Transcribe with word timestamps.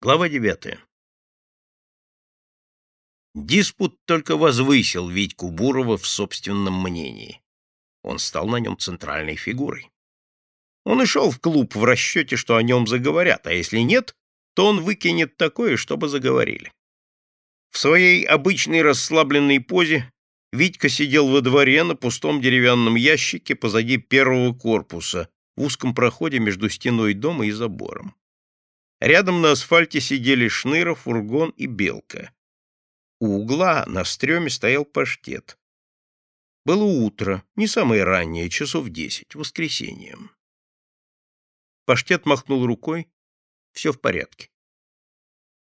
Глава 0.00 0.28
девятая. 0.28 0.78
Диспут 3.34 3.98
только 4.04 4.36
возвысил 4.36 5.08
Витьку 5.08 5.50
Бурова 5.50 5.98
в 5.98 6.06
собственном 6.06 6.80
мнении. 6.80 7.42
Он 8.04 8.20
стал 8.20 8.46
на 8.46 8.58
нем 8.58 8.78
центральной 8.78 9.34
фигурой. 9.34 9.90
Он 10.84 11.02
и 11.02 11.04
шел 11.04 11.32
в 11.32 11.40
клуб 11.40 11.74
в 11.74 11.82
расчете, 11.82 12.36
что 12.36 12.54
о 12.54 12.62
нем 12.62 12.86
заговорят, 12.86 13.48
а 13.48 13.52
если 13.52 13.80
нет, 13.80 14.14
то 14.54 14.68
он 14.68 14.82
выкинет 14.82 15.36
такое, 15.36 15.76
чтобы 15.76 16.08
заговорили. 16.08 16.72
В 17.72 17.78
своей 17.78 18.24
обычной 18.24 18.82
расслабленной 18.82 19.58
позе 19.58 20.12
Витька 20.52 20.88
сидел 20.88 21.26
во 21.26 21.40
дворе 21.40 21.82
на 21.82 21.96
пустом 21.96 22.40
деревянном 22.40 22.94
ящике 22.94 23.56
позади 23.56 23.96
первого 23.96 24.54
корпуса 24.54 25.28
в 25.56 25.62
узком 25.62 25.92
проходе 25.92 26.38
между 26.38 26.68
стеной 26.68 27.14
дома 27.14 27.46
и 27.46 27.50
забором. 27.50 28.14
Рядом 29.00 29.40
на 29.40 29.52
асфальте 29.52 30.00
сидели 30.00 30.48
Шныра, 30.48 30.94
Фургон 30.94 31.50
и 31.50 31.66
Белка. 31.66 32.32
У 33.20 33.40
угла 33.40 33.84
на 33.86 34.04
стреме 34.04 34.50
стоял 34.50 34.84
паштет. 34.84 35.58
Было 36.64 36.84
утро, 36.84 37.44
не 37.54 37.66
самое 37.66 38.04
раннее, 38.04 38.50
часов 38.50 38.88
десять, 38.88 39.34
воскресенье. 39.34 40.16
Паштет 41.86 42.26
махнул 42.26 42.66
рукой. 42.66 43.08
Все 43.72 43.92
в 43.92 44.00
порядке. 44.00 44.50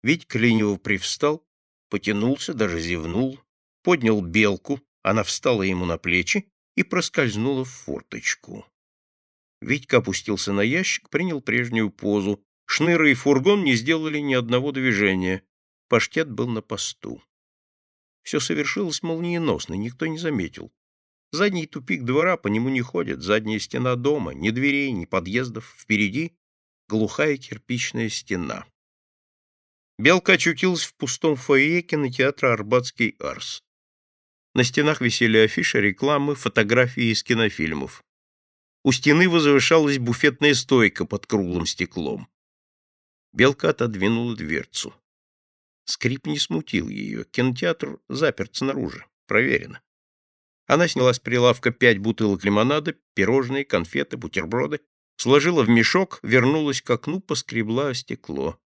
Витька 0.03 0.39
лениво 0.39 0.77
привстал, 0.77 1.47
потянулся, 1.89 2.55
даже 2.55 2.80
зевнул, 2.80 3.39
поднял 3.83 4.22
белку, 4.22 4.81
она 5.03 5.23
встала 5.23 5.61
ему 5.61 5.85
на 5.85 5.97
плечи 5.97 6.52
и 6.75 6.83
проскользнула 6.83 7.66
в 7.66 7.69
форточку. 7.69 8.66
Витька 9.61 9.97
опустился 9.97 10.53
на 10.53 10.61
ящик, 10.61 11.09
принял 11.09 11.41
прежнюю 11.41 11.91
позу, 11.91 12.44
Шныра 12.73 13.11
и 13.11 13.13
фургон 13.13 13.66
не 13.66 13.75
сделали 13.75 14.20
ни 14.20 14.34
одного 14.34 14.71
движения. 14.71 15.43
Паштет 15.89 16.31
был 16.31 16.48
на 16.48 16.61
посту. 16.61 17.22
Все 18.22 18.39
совершилось 18.39 19.03
молниеносно, 19.03 19.73
никто 19.73 20.08
не 20.08 20.17
заметил. 20.17 20.72
Задний 21.33 21.67
тупик 21.67 22.03
двора, 22.03 22.38
по 22.38 22.47
нему 22.47 22.69
не 22.69 22.80
ходят, 22.80 23.22
задняя 23.22 23.59
стена 23.59 23.97
дома, 23.97 24.33
ни 24.33 24.52
дверей, 24.52 24.94
ни 24.94 25.03
подъездов. 25.03 25.75
Впереди 25.77 26.31
глухая 26.88 27.36
кирпичная 27.36 28.08
стена. 28.08 28.66
Белка 29.97 30.33
очутилась 30.33 30.86
в 30.86 30.95
пустом 30.95 31.36
фойе 31.36 31.81
кинотеатра 31.81 32.53
«Арбатский 32.53 33.17
Арс». 33.19 33.66
На 34.53 34.64
стенах 34.64 35.02
висели 35.02 35.39
афиши, 35.39 35.81
рекламы, 35.81 36.36
фотографии 36.36 37.11
из 37.11 37.22
кинофильмов. 37.22 38.02
У 38.86 38.94
стены 38.94 39.27
возвышалась 39.27 39.99
буфетная 39.99 40.53
стойка 40.53 41.03
под 41.03 41.25
круглым 41.25 41.66
стеклом. 41.66 42.30
Белка 43.33 43.69
отодвинула 43.69 44.35
дверцу. 44.35 44.93
Скрип 45.85 46.27
не 46.27 46.37
смутил 46.37 46.89
ее. 46.89 47.23
Кинотеатр 47.23 47.99
заперт 48.09 48.55
снаружи. 48.55 49.05
Проверено. 49.27 49.81
Она 50.67 50.87
сняла 50.87 51.13
с 51.13 51.19
прилавка 51.19 51.71
пять 51.71 51.97
бутылок 51.97 52.43
лимонада, 52.43 52.95
пирожные, 53.13 53.65
конфеты, 53.65 54.17
бутерброды, 54.17 54.79
сложила 55.17 55.63
в 55.63 55.69
мешок, 55.69 56.19
вернулась 56.23 56.81
к 56.81 56.89
окну, 56.89 57.19
поскребла 57.19 57.93
стекло. 57.93 58.59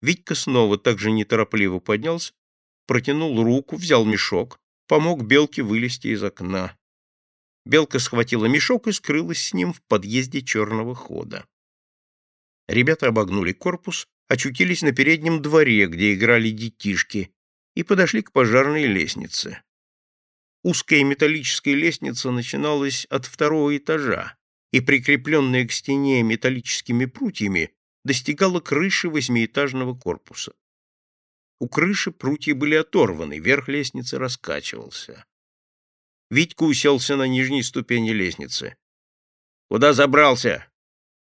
Витька 0.00 0.34
снова 0.34 0.78
так 0.78 0.98
же 0.98 1.10
неторопливо 1.10 1.80
поднялся, 1.80 2.32
протянул 2.86 3.42
руку, 3.42 3.76
взял 3.76 4.04
мешок, 4.04 4.60
помог 4.86 5.24
Белке 5.24 5.62
вылезти 5.62 6.08
из 6.08 6.22
окна. 6.22 6.76
Белка 7.64 7.98
схватила 7.98 8.46
мешок 8.46 8.86
и 8.86 8.92
скрылась 8.92 9.42
с 9.42 9.54
ним 9.54 9.72
в 9.72 9.82
подъезде 9.82 10.42
черного 10.42 10.94
хода. 10.94 11.46
Ребята 12.68 13.08
обогнули 13.08 13.52
корпус, 13.52 14.06
очутились 14.28 14.82
на 14.82 14.92
переднем 14.92 15.40
дворе, 15.40 15.86
где 15.86 16.14
играли 16.14 16.50
детишки, 16.50 17.32
и 17.74 17.82
подошли 17.82 18.22
к 18.22 18.32
пожарной 18.32 18.84
лестнице. 18.84 19.62
Узкая 20.62 21.02
металлическая 21.02 21.74
лестница 21.74 22.30
начиналась 22.30 23.06
от 23.06 23.24
второго 23.24 23.76
этажа 23.76 24.36
и, 24.72 24.80
прикрепленная 24.80 25.66
к 25.66 25.72
стене 25.72 26.22
металлическими 26.22 27.06
прутьями, 27.06 27.72
достигала 28.04 28.60
крыши 28.60 29.08
восьмиэтажного 29.08 29.94
корпуса. 29.94 30.52
У 31.60 31.68
крыши 31.68 32.12
прутья 32.12 32.54
были 32.54 32.74
оторваны, 32.74 33.38
верх 33.38 33.68
лестницы 33.68 34.18
раскачивался. 34.18 35.24
Витька 36.30 36.64
уселся 36.64 37.16
на 37.16 37.26
нижней 37.26 37.62
ступени 37.62 38.10
лестницы.— 38.10 38.76
Куда 39.70 39.92
забрался? 39.92 40.70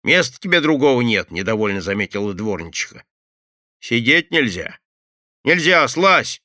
Места 0.04 0.40
тебе 0.40 0.62
другого 0.62 1.02
нет,— 1.02 1.30
недовольно 1.32 1.82
заметила 1.82 2.34
дворничиха.— 2.34 3.04
Сидеть 3.80 4.32
нельзя.— 4.32 4.80
Нельзя, 5.44 5.88
слазь! 5.88 6.42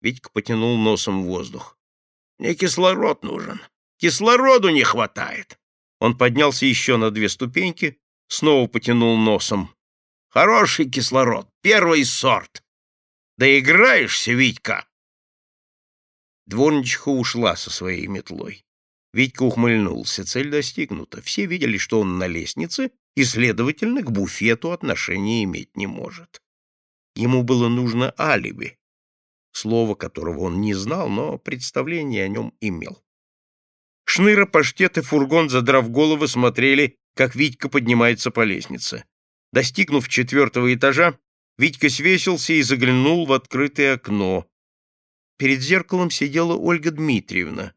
Витька 0.00 0.30
потянул 0.30 0.76
носом 0.78 1.24
воздух.— 1.24 1.78
Мне 2.38 2.54
кислород 2.54 3.22
нужен. 3.22 3.60
Кислороду 3.98 4.70
не 4.70 4.82
хватает. 4.82 5.58
Он 6.00 6.18
поднялся 6.18 6.66
еще 6.66 6.96
на 6.96 7.12
две 7.12 7.28
ступеньки, 7.28 8.00
снова 8.26 8.66
потянул 8.66 9.16
носом.— 9.16 9.74
Хороший 10.28 10.90
кислород, 10.90 11.48
первый 11.60 12.04
сорт. 12.04 12.64
Доиграешься, 13.38 14.32
Витька? 14.32 14.88
Дворничиха 16.46 17.08
ушла 17.08 17.54
со 17.56 17.70
своей 17.70 18.08
метлой. 18.08 18.64
Витька 19.12 19.42
ухмыльнулся. 19.42 20.24
Цель 20.24 20.50
достигнута. 20.50 21.20
Все 21.20 21.46
видели, 21.46 21.76
что 21.76 22.00
он 22.00 22.18
на 22.18 22.26
лестнице, 22.26 22.92
и, 23.14 23.24
следовательно, 23.24 24.02
к 24.02 24.10
буфету 24.10 24.72
отношения 24.72 25.44
иметь 25.44 25.76
не 25.76 25.86
может. 25.86 26.40
Ему 27.14 27.42
было 27.42 27.68
нужно 27.68 28.14
алиби, 28.18 28.78
слово 29.52 29.94
которого 29.94 30.40
он 30.40 30.62
не 30.62 30.72
знал, 30.72 31.10
но 31.10 31.36
представление 31.36 32.24
о 32.24 32.28
нем 32.28 32.54
имел. 32.60 33.04
Шныра, 34.06 34.46
паштет 34.46 34.96
и 34.96 35.02
фургон, 35.02 35.50
задрав 35.50 35.90
головы, 35.90 36.26
смотрели, 36.26 36.96
как 37.14 37.34
Витька 37.34 37.68
поднимается 37.68 38.30
по 38.30 38.44
лестнице. 38.44 39.04
Достигнув 39.52 40.08
четвертого 40.08 40.74
этажа, 40.74 41.18
Витька 41.58 41.90
свесился 41.90 42.54
и 42.54 42.62
заглянул 42.62 43.26
в 43.26 43.32
открытое 43.34 43.94
окно. 43.94 44.48
Перед 45.36 45.60
зеркалом 45.60 46.10
сидела 46.10 46.56
Ольга 46.56 46.90
Дмитриевна 46.90 47.74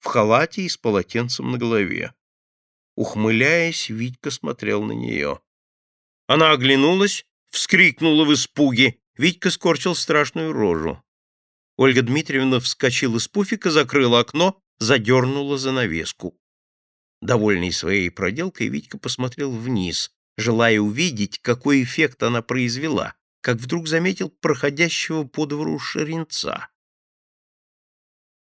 в 0.00 0.06
халате 0.06 0.62
и 0.62 0.68
с 0.68 0.76
полотенцем 0.76 1.50
на 1.50 1.58
голове. 1.58 2.14
Ухмыляясь, 2.94 3.90
Витька 3.90 4.30
смотрел 4.30 4.82
на 4.82 4.92
нее. 4.92 5.40
Она 6.26 6.52
оглянулась, 6.52 7.24
вскрикнула 7.50 8.24
в 8.24 8.34
испуге. 8.34 8.98
Витька 9.16 9.50
скорчил 9.50 9.94
страшную 9.94 10.52
рожу. 10.52 11.02
Ольга 11.76 12.02
Дмитриевна 12.02 12.60
вскочила 12.60 13.18
с 13.18 13.28
пуфика, 13.28 13.70
закрыла 13.70 14.20
окно, 14.20 14.60
задернула 14.78 15.58
занавеску. 15.58 16.38
Довольный 17.20 17.72
своей 17.72 18.10
проделкой, 18.10 18.68
Витька 18.68 18.98
посмотрел 18.98 19.50
вниз, 19.52 20.12
желая 20.36 20.80
увидеть, 20.80 21.40
какой 21.40 21.82
эффект 21.82 22.22
она 22.22 22.42
произвела, 22.42 23.14
как 23.40 23.58
вдруг 23.58 23.88
заметил 23.88 24.28
проходящего 24.28 25.24
по 25.24 25.46
двору 25.46 25.78
шеренца. 25.78 26.68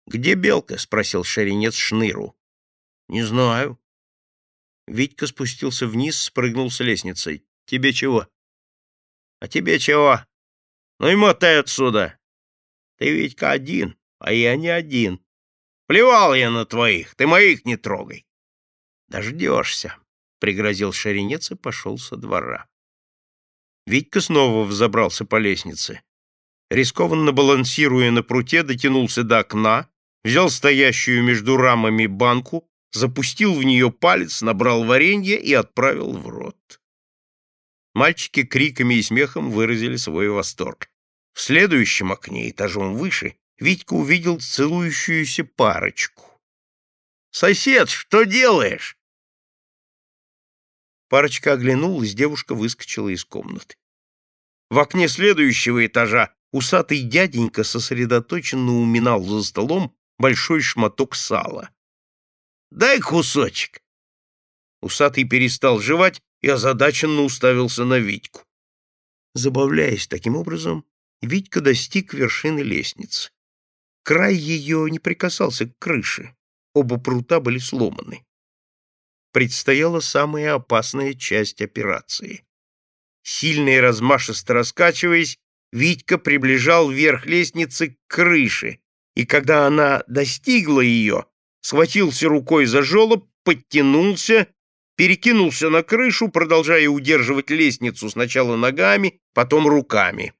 «Где 0.08 0.32
белка?»— 0.32 0.78
спросил 0.78 1.22
шаренец 1.22 1.74
Шныру. 1.74 2.34
«Не 3.08 3.22
знаю». 3.22 3.78
Витька 4.86 5.26
спустился 5.26 5.86
вниз, 5.86 6.18
спрыгнул 6.18 6.70
с 6.70 6.80
лестницей. 6.80 7.44
«Тебе 7.66 7.92
чего?» 7.92 8.26
«А 9.40 9.48
тебе 9.48 9.78
чего? 9.78 10.20
Ну 10.98 11.08
и 11.10 11.14
мотай 11.14 11.60
отсюда. 11.60 12.18
Ты, 12.96 13.10
Витька, 13.10 13.50
один, 13.50 13.98
а 14.18 14.32
я 14.32 14.56
не 14.56 14.68
один. 14.68 15.22
Плевал 15.86 16.34
я 16.34 16.50
на 16.50 16.64
твоих, 16.64 17.14
ты 17.14 17.26
моих 17.26 17.66
не 17.66 17.76
трогай». 17.76 18.26
«Дождешься»,— 19.08 19.98
пригрозил 20.40 20.94
шаренец 20.94 21.50
и 21.50 21.54
пошел 21.54 21.98
со 21.98 22.16
двора. 22.16 22.66
Витька 23.84 24.22
снова 24.22 24.64
взобрался 24.64 25.26
по 25.26 25.36
лестнице. 25.36 26.02
Рискованно 26.70 27.32
балансируя 27.32 28.10
на 28.10 28.22
пруте, 28.22 28.62
дотянулся 28.62 29.22
до 29.22 29.40
окна, 29.40 29.90
взял 30.28 30.50
стоящую 30.50 31.24
между 31.24 31.56
рамами 31.56 32.06
банку, 32.06 32.68
запустил 32.92 33.54
в 33.54 33.64
нее 33.64 33.90
палец, 33.90 34.42
набрал 34.42 34.84
варенье 34.84 35.40
и 35.40 35.54
отправил 35.54 36.12
в 36.12 36.28
рот. 36.28 36.80
Мальчики 37.94 38.42
криками 38.44 38.96
и 38.96 39.02
смехом 39.02 39.50
выразили 39.50 39.96
свой 39.96 40.28
восторг. 40.28 40.90
В 41.32 41.40
следующем 41.40 42.12
окне, 42.12 42.50
этажом 42.50 42.94
выше, 42.94 43.36
Витька 43.58 43.94
увидел 43.94 44.38
целующуюся 44.38 45.44
парочку. 45.44 46.38
«Сосед, 47.30 47.88
что 47.88 48.24
делаешь?» 48.24 48.98
Парочка 51.08 51.54
оглянулась, 51.54 52.12
девушка 52.12 52.54
выскочила 52.54 53.08
из 53.08 53.24
комнаты. 53.24 53.76
В 54.68 54.78
окне 54.78 55.08
следующего 55.08 55.86
этажа 55.86 56.34
усатый 56.52 57.00
дяденька 57.00 57.64
сосредоточенно 57.64 58.72
уминал 58.74 59.24
за 59.24 59.42
столом 59.42 59.97
большой 60.18 60.60
шматок 60.60 61.14
сала. 61.14 61.70
«Дай 62.70 63.00
кусочек!» 63.00 63.80
Усатый 64.82 65.24
перестал 65.24 65.80
жевать 65.80 66.20
и 66.40 66.48
озадаченно 66.48 67.22
уставился 67.22 67.84
на 67.84 67.98
Витьку. 67.98 68.44
Забавляясь 69.34 70.06
таким 70.06 70.36
образом, 70.36 70.84
Витька 71.22 71.60
достиг 71.60 72.14
вершины 72.14 72.60
лестницы. 72.60 73.30
Край 74.04 74.34
ее 74.34 74.88
не 74.90 74.98
прикасался 74.98 75.66
к 75.66 75.78
крыше, 75.78 76.34
оба 76.74 76.98
прута 76.98 77.40
были 77.40 77.58
сломаны. 77.58 78.24
Предстояла 79.32 80.00
самая 80.00 80.54
опасная 80.54 81.14
часть 81.14 81.60
операции. 81.60 82.44
Сильно 83.22 83.68
и 83.70 83.80
размашисто 83.80 84.54
раскачиваясь, 84.54 85.38
Витька 85.70 86.16
приближал 86.16 86.90
верх 86.90 87.26
лестницы 87.26 87.90
к 87.90 87.98
крыше, 88.06 88.80
и 89.18 89.26
когда 89.26 89.66
она 89.66 90.04
достигла 90.06 90.80
ее, 90.80 91.26
схватился 91.60 92.28
рукой 92.28 92.66
за 92.66 92.84
жолоб, 92.84 93.28
подтянулся, 93.42 94.46
перекинулся 94.94 95.70
на 95.70 95.82
крышу, 95.82 96.28
продолжая 96.28 96.88
удерживать 96.88 97.50
лестницу 97.50 98.08
сначала 98.10 98.54
ногами, 98.54 99.20
потом 99.34 99.66
руками. 99.66 100.34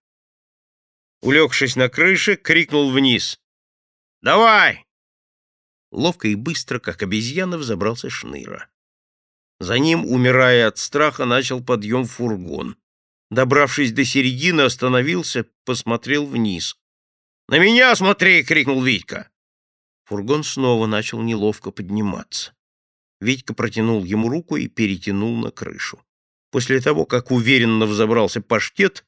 Улегшись 1.22 1.75
на 1.75 1.88
крыше, 1.88 2.36
крикнул 2.36 2.92
вниз. 2.92 3.40
«Давай!» 4.22 4.86
Ловко 5.90 6.28
и 6.28 6.36
быстро, 6.36 6.78
как 6.78 7.02
обезьяна, 7.02 7.58
взобрался 7.58 8.10
Шныра. 8.10 8.69
За 9.58 9.76
ним, 9.80 10.06
умирая 10.06 10.69
от 10.69 10.78
страха, 10.78 11.25
начал 11.25 11.64
подъем 11.64 12.04
фургон. 12.04 12.76
Добравшись 13.28 13.90
до 13.90 14.04
середины, 14.04 14.60
остановился, 14.60 15.46
посмотрел 15.64 16.26
вниз. 16.26 16.76
«На 17.48 17.58
меня 17.58 17.96
смотри!»— 17.96 18.42
крикнул 18.44 18.82
Витька. 18.82 19.30
Фургон 20.04 20.44
снова 20.44 20.86
начал 20.86 21.22
неловко 21.22 21.70
подниматься. 21.70 22.54
Витька 23.20 23.54
протянул 23.54 24.04
ему 24.04 24.28
руку 24.28 24.56
и 24.56 24.68
перетянул 24.68 25.36
на 25.36 25.50
крышу. 25.50 26.00
После 26.50 26.80
того, 26.80 27.04
как 27.06 27.30
уверенно 27.30 27.86
взобрался 27.86 28.40
паштет, 28.40 29.04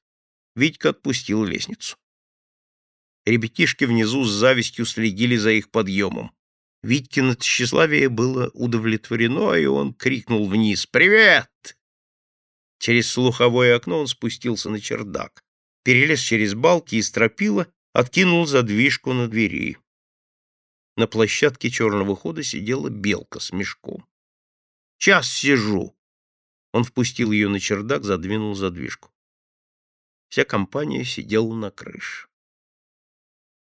Витька 0.57 0.91
отпустил 0.91 1.45
лестницу. 1.45 1.97
Ребятишки 3.25 3.85
внизу 3.85 4.25
с 4.25 4.31
завистью 4.31 4.87
следили 4.87 5.37
за 5.37 5.53
их 5.53 5.71
подъемом. 5.71 6.33
Витькино 6.83 7.37
тщеславие 7.37 8.09
было 8.09 8.51
удовлетворено, 8.55 9.53
и 9.55 9.67
он 9.67 9.93
крикнул 9.93 10.49
вниз 10.49 10.87
«Привет!». 10.87 11.51
Через 12.79 13.11
слуховое 13.11 13.77
окно 13.77 14.01
он 14.01 14.07
спустился 14.07 14.71
на 14.71 14.81
чердак, 14.81 15.45
перелез 15.85 16.21
через 16.21 16.55
балки 16.55 16.95
и 16.95 17.03
стропила, 17.03 17.67
откинул 17.93 18.47
задвижку 18.47 19.13
на 19.13 19.29
двери. 19.29 19.79
На 20.97 21.07
площадке 21.07 21.71
черного 21.71 22.15
хода 22.17 22.43
сидела 22.43 22.89
белка 22.89 23.41
с 23.41 23.53
мешком. 23.53 24.07
«Час 24.99 25.29
сижу!» 25.29 25.97
Он 26.73 26.85
впустил 26.85 27.33
ее 27.33 27.49
на 27.49 27.59
чердак, 27.59 28.05
задвинул 28.05 28.55
задвижку. 28.55 29.11
Вся 30.29 30.45
компания 30.45 31.05
сидела 31.05 31.53
на 31.55 31.71
крыше. 31.71 32.29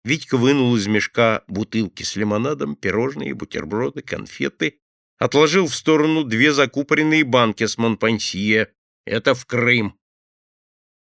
Витька 0.04 0.38
вынул 0.38 0.76
из 0.76 0.88
мешка 0.88 1.44
бутылки 1.48 2.04
с 2.04 2.16
лимонадом, 2.16 2.76
пирожные, 2.76 3.34
бутерброды, 3.34 4.02
конфеты, 4.02 4.80
отложил 5.18 5.68
в 5.68 5.76
сторону 5.76 6.24
две 6.24 6.52
закупоренные 6.52 7.24
банки 7.24 7.66
с 7.66 7.78
Монпансье. 7.78 8.74
Это 9.06 9.34
в 9.36 9.46
Крым. 9.46 9.98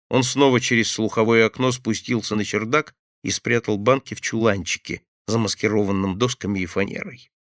Он 0.09 0.23
снова 0.23 0.59
через 0.59 0.91
слуховое 0.91 1.45
окно 1.45 1.71
спустился 1.71 2.35
на 2.35 2.45
чердак 2.45 2.95
и 3.23 3.31
спрятал 3.31 3.77
банки 3.77 4.13
в 4.13 4.21
чуланчике, 4.21 5.01
замаскированном 5.27 6.17
досками 6.17 6.59
и 6.59 6.65
фанерой. 6.65 7.31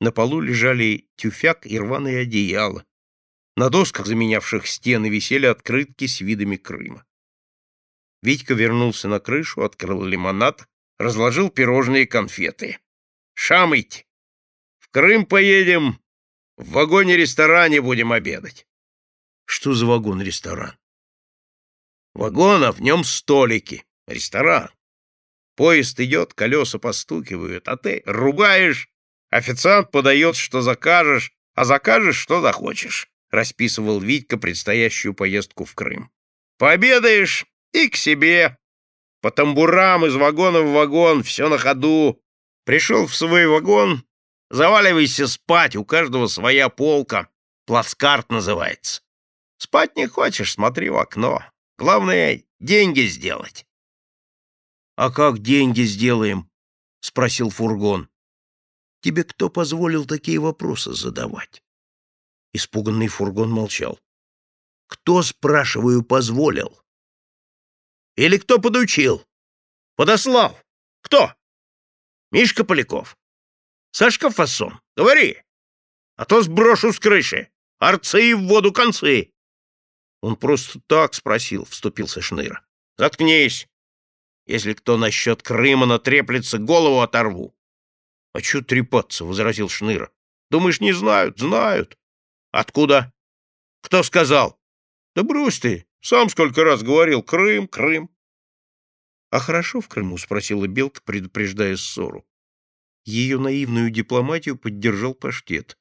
На 0.00 0.12
полу 0.12 0.40
лежали 0.40 1.08
тюфяк 1.16 1.66
и 1.66 1.78
рваное 1.78 2.22
одеяло. 2.22 2.84
На 3.56 3.70
досках, 3.70 4.06
заменявших 4.06 4.66
стены, 4.66 5.08
висели 5.08 5.46
открытки 5.46 6.06
с 6.06 6.20
видами 6.20 6.56
Крыма. 6.56 7.06
Витька 8.22 8.54
вернулся 8.54 9.06
на 9.08 9.20
крышу, 9.20 9.62
открыл 9.62 10.02
лимонад, 10.02 10.66
разложил 10.98 11.50
пирожные 11.50 12.04
и 12.04 12.06
конфеты. 12.06 12.78
«Шамыть! 13.34 14.06
В 14.78 14.88
Крым 14.88 15.26
поедем, 15.26 16.00
в 16.56 16.70
вагоне-ресторане 16.70 17.80
будем 17.80 18.12
обедать». 18.12 18.66
«Что 19.44 19.74
за 19.74 19.86
вагон-ресторан?» 19.86 20.78
«Вагон, 22.14 22.64
а 22.64 22.72
в 22.72 22.80
нем 22.80 23.04
столики. 23.04 23.84
Ресторан. 24.06 24.70
Поезд 25.56 26.00
идет, 26.00 26.34
колеса 26.34 26.78
постукивают, 26.78 27.68
а 27.68 27.76
ты 27.76 28.02
ругаешь, 28.06 28.88
официант 29.30 29.90
подает, 29.90 30.36
что 30.36 30.62
закажешь, 30.62 31.32
а 31.54 31.64
закажешь, 31.64 32.16
что 32.16 32.40
захочешь»,— 32.40 33.08
расписывал 33.30 34.00
Витька 34.00 34.36
предстоящую 34.36 35.14
поездку 35.14 35.64
в 35.64 35.74
Крым. 35.74 36.10
«Пообедаешь 36.58 37.46
и 37.72 37.88
к 37.88 37.96
себе, 37.96 38.58
по 39.24 39.30
тамбурам 39.30 40.04
из 40.04 40.14
вагона 40.16 40.60
в 40.60 40.72
вагон, 40.72 41.22
все 41.22 41.48
на 41.48 41.56
ходу. 41.56 42.20
Пришел 42.66 43.06
в 43.06 43.14
свой 43.16 43.46
вагон, 43.46 44.04
заваливайся 44.50 45.26
спать, 45.26 45.76
у 45.76 45.84
каждого 45.86 46.26
своя 46.26 46.68
полка. 46.68 47.30
Плацкарт 47.64 48.30
называется. 48.30 49.00
Спать 49.56 49.96
не 49.96 50.06
хочешь, 50.06 50.52
смотри 50.52 50.90
в 50.90 50.98
окно. 50.98 51.42
Главное— 51.78 52.42
деньги 52.60 53.00
сделать.— 53.06 53.64
А 54.96 55.10
как 55.10 55.40
деньги 55.40 55.82
сделаем?— 55.82 56.50
спросил 57.00 57.50
фургон.— 57.50 58.08
Тебе 59.00 59.24
кто 59.24 59.50
позволил 59.50 60.06
такие 60.06 60.38
вопросы 60.38 60.92
задавать? 60.92 61.62
Испуганный 62.52 63.08
фургон 63.08 63.50
молчал.— 63.50 63.98
Кто, 64.86 65.22
спрашиваю, 65.22 66.04
позволил? 66.04 66.80
Или 68.16 68.38
кто 68.38 68.60
подучил? 68.60 69.26
Подослал? 69.96 70.58
Кто? 71.02 71.34
Мишка 72.30 72.64
Поляков? 72.64 73.16
Сашка 73.90 74.30
Фасон? 74.30 74.80
Говори. 74.96 75.42
А 76.16 76.24
то 76.24 76.42
сброшу 76.42 76.92
с 76.92 77.00
крыши. 77.00 77.50
Арцы 77.78 78.36
в 78.36 78.46
воду 78.46 78.72
концы. 78.72 79.32
Он 80.20 80.36
просто 80.36 80.80
так 80.86 81.14
спросил, 81.14 81.64
вступился 81.64 82.20
Шныра. 82.20 82.64
Заткнись. 82.96 83.68
Если 84.46 84.74
кто 84.74 84.98
насчет 84.98 85.42
Крыма 85.42 85.86
натреплется, 85.86 86.58
голову 86.58 87.00
оторву.— 87.00 87.54
А 88.34 88.40
чё 88.40 88.62
трепаться?— 88.62 89.24
возразил 89.26 89.68
Шныра.— 89.68 90.10
Думаешь, 90.50 90.80
не 90.80 90.92
знают? 90.92 91.38
Знают.— 91.38 91.98
Откуда?— 92.52 93.12
Кто 93.80 94.02
сказал?— 94.02 94.60
Да 95.14 95.22
брось 95.22 95.60
ты. 95.60 95.86
Сам 96.00 96.28
сколько 96.28 96.64
раз 96.64 96.82
говорил 96.82 97.22
Крым, 97.22 97.66
Крым.— 97.66 98.10
А 99.30 99.38
хорошо 99.38 99.80
в 99.80 99.88
Крыму?— 99.88 100.18
спросила 100.18 100.66
Белка, 100.66 101.00
предупреждая 101.02 101.76
ссору. 101.76 102.26
Ее 103.04 103.38
наивную 103.38 103.90
дипломатию 103.90 104.58
поддержал 104.58 105.14
паштет. 105.14 105.78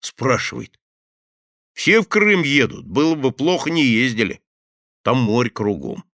Спрашивает.— 0.00 0.78
Все 1.72 2.02
в 2.02 2.08
Крым 2.08 2.42
едут, 2.42 2.84
было 2.86 3.14
бы 3.14 3.32
плохо 3.32 3.70
не 3.70 3.84
ездили. 3.84 4.42
Там 5.02 5.18
море 5.18 5.48
кругом.— 5.48 6.04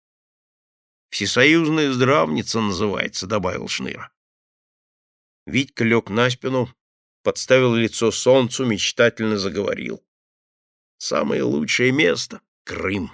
Всесоюзная 1.12 1.92
здравница 1.92 2.58
называется,— 2.60 3.26
добавил 3.28 3.68
Шныра. 3.68 4.10
Витька 5.44 5.84
лег 5.84 6.08
на 6.08 6.30
спину, 6.30 6.74
подставил 7.22 7.74
лицо 7.74 8.10
солнцу, 8.10 8.64
мечтательно 8.64 9.36
заговорил.— 9.36 10.02
Самое 10.96 11.42
лучшее 11.42 11.92
место— 11.92 12.40
Крым. 12.64 13.12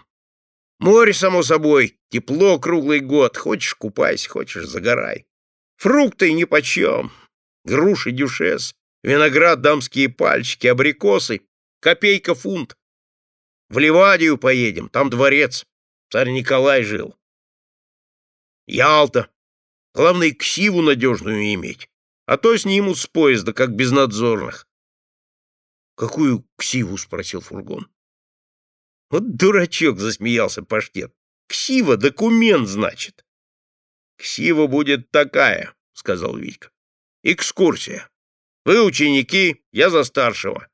Море, 0.78 1.12
само 1.12 1.42
собой, 1.42 1.98
тепло 2.10 2.60
круглый 2.60 3.00
год. 3.00 3.36
Хочешь— 3.36 3.74
купайся, 3.78 4.30
хочешь— 4.30 4.66
загорай. 4.68 5.26
Фрукты 5.76 6.32
нипочем. 6.32 7.10
Груши 7.64 8.12
дюшес, 8.12 8.76
виноград 9.02 9.60
дамские 9.60 10.08
пальчики, 10.08 10.68
абрикосы. 10.68 11.40
Копейка 11.80 12.36
фунт. 12.36 12.76
В 13.68 13.78
Ливадию 13.80 14.38
поедем, 14.38 14.88
там 14.88 15.10
дворец. 15.10 15.66
Царь 16.10 16.30
Николай 16.30 16.84
жил. 16.84 17.18
Ялта. 18.68 19.30
Главное, 19.94 20.30
ксиву 20.32 20.82
надежную 20.82 21.54
иметь. 21.54 21.90
А 22.26 22.36
то 22.36 22.56
снимут 22.58 22.98
с 22.98 23.06
поезда, 23.06 23.54
как 23.54 23.74
безнадзорных.— 23.74 24.68
Какую 25.96 26.46
ксиву?— 26.56 26.96
спросил 26.98 27.40
фургон. 27.40 27.90
Вот 29.10 29.36
дурачок, 29.36 29.98
засмеялся 29.98 30.62
паштет. 30.62 31.14
Ксива 31.48 31.96
документ, 31.96 32.68
значит. 32.68 33.24
Ксива 34.18 34.66
будет 34.66 35.10
такая, 35.10 35.74
сказал 35.94 36.36
Витька. 36.36 36.70
Экскурсия. 37.22 38.10
Вы 38.66 38.84
ученики, 38.84 39.64
я 39.72 39.88
за 39.88 40.04
старшего. 40.04 40.68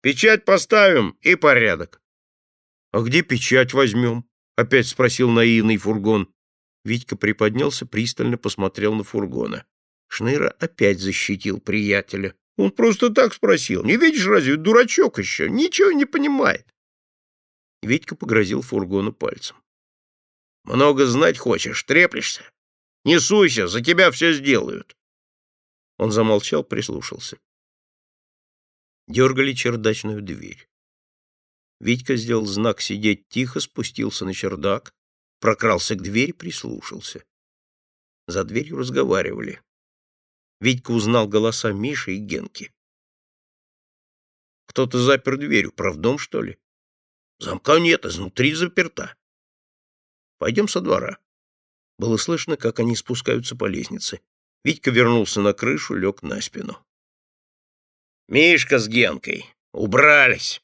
Печать 0.00 0.44
поставим 0.44 1.18
и 1.20 1.34
порядок.— 1.34 2.00
А 2.92 3.00
где 3.00 3.22
печать 3.22 3.72
возьмем?— 3.74 4.30
опять 4.56 4.86
спросил 4.86 5.28
наивный 5.28 5.76
фургон. 5.76 6.32
Витька 6.84 7.16
приподнялся, 7.16 7.86
пристально 7.86 8.38
посмотрел 8.38 8.94
на 8.94 9.04
фургона. 9.04 9.64
Шныра 10.08 10.50
опять 10.58 11.00
защитил 11.00 11.60
приятеля. 11.60 12.34
Он 12.56 12.70
просто 12.70 13.10
так 13.10 13.32
спросил. 13.32 13.84
Не 13.84 13.96
видишь, 13.96 14.26
разве 14.26 14.56
дурачок 14.56 15.18
еще? 15.18 15.48
Ничего 15.48 15.92
не 15.92 16.04
понимает. 16.04 16.66
Витька 17.82 18.14
погрозил 18.14 18.62
фургону 18.62 19.12
пальцем. 19.12 19.56
Много 20.64 21.06
знать 21.06 21.38
хочешь, 21.38 21.82
треплешься? 21.82 22.42
Не 23.04 23.18
суйся, 23.18 23.66
за 23.66 23.80
тебя 23.80 24.10
все 24.10 24.32
сделают. 24.32 24.96
Он 25.98 26.12
замолчал, 26.12 26.62
прислушался. 26.62 27.38
Дергали 29.08 29.52
чердачную 29.52 30.22
дверь. 30.22 30.68
Витька 31.80 32.16
сделал 32.16 32.46
знак 32.46 32.80
сидеть 32.80 33.28
тихо, 33.28 33.58
спустился 33.58 34.24
на 34.24 34.34
чердак, 34.34 34.94
прокрался 35.42 35.96
к 35.96 36.02
двери, 36.02 36.30
прислушался. 36.30 37.24
За 38.28 38.44
дверью 38.44 38.78
разговаривали. 38.78 39.60
Витька 40.60 40.92
узнал 40.92 41.26
голоса 41.26 41.72
Миши 41.72 42.14
и 42.14 42.18
Генки. 42.18 42.72
Кто-то 44.66 44.98
запер 44.98 45.36
дверь, 45.36 45.66
управдом, 45.66 46.18
что 46.18 46.42
ли? 46.42 46.58
Замка 47.40 47.80
нет, 47.80 48.06
изнутри 48.06 48.54
заперта. 48.54 49.16
Пойдем 50.38 50.68
со 50.68 50.80
двора. 50.80 51.18
Было 51.98 52.16
слышно, 52.16 52.56
как 52.56 52.78
они 52.78 52.94
спускаются 52.94 53.56
по 53.56 53.66
лестнице. 53.66 54.20
Витька 54.62 54.92
вернулся 54.92 55.40
на 55.40 55.52
крышу, 55.52 55.94
лег 55.94 56.22
на 56.22 56.40
спину. 56.40 56.78
Мишка 58.28 58.78
с 58.78 58.86
Генкой 58.86 59.44
убрались. 59.72 60.62